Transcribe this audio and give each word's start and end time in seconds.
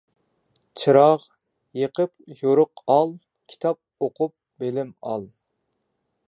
چىراغ 0.83 1.25
يېقىپ 1.79 2.33
يورۇق 2.45 2.83
ئال، 2.95 3.13
كىتاب 3.53 3.79
ئوقۇپ 4.07 4.35
بىلىم 4.65 4.91
ئال. 5.13 5.29